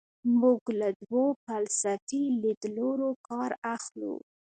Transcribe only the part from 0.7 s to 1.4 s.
له دوو